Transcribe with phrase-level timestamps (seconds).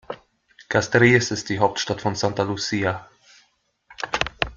[0.67, 2.35] Castries ist die Hauptstadt von St.
[2.39, 3.07] Lucia.